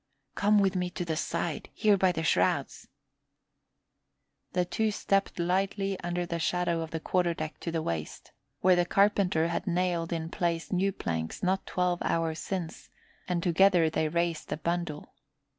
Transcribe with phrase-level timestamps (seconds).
[0.33, 2.87] Come with me to the side here by the shrouds."
[4.53, 8.75] The two stepped lightly under the shadow of the quarter deck to the waist, where
[8.75, 12.89] the carpenter had nailed in place new planks not twelve hours since,
[13.27, 15.13] and together they raised a bundle.